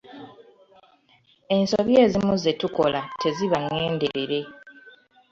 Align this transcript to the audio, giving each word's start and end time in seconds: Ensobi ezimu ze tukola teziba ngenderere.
Ensobi 1.55 1.93
ezimu 2.03 2.33
ze 2.41 2.51
tukola 2.61 3.01
teziba 3.21 3.57
ngenderere. 3.63 4.39